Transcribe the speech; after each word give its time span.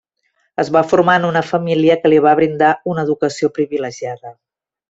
Es 0.63 0.71
va 0.77 0.81
formar 0.93 1.17
en 1.21 1.27
una 1.27 1.43
família 1.51 1.99
que 2.05 2.13
li 2.13 2.23
va 2.29 2.35
brindar 2.41 2.73
una 2.95 3.07
educació 3.09 3.55
privilegiada. 3.59 4.35